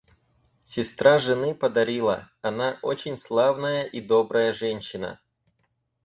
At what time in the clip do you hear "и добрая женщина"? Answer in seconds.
3.83-5.21